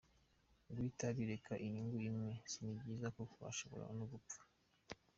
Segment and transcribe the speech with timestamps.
[0.67, 4.39] Guhita abireka ingunga imwe si byiza kuko ashobora no gupfa.